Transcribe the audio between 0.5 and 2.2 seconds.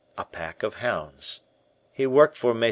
of hounds. He